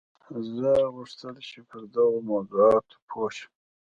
زه 0.57 0.71
غوښتل 0.95 1.35
چې 1.49 1.59
پر 1.69 1.81
دغو 1.93 2.17
موضوعاتو 2.29 2.95
پوه 3.07 3.29
شم 3.37 3.51